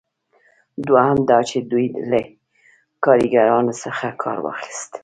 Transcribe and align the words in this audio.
دوهم 0.87 1.17
دا 1.29 1.39
چې 1.49 1.57
دوی 1.71 1.85
له 2.09 2.19
کاریګرانو 3.03 3.73
څخه 3.83 4.07
کار 4.23 4.37
واخیست. 4.45 4.91